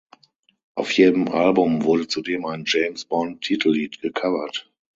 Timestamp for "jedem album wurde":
0.93-2.07